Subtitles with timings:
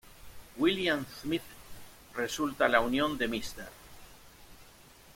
[0.57, 1.43] William Smith
[2.15, 3.69] resulta la unión de Mr.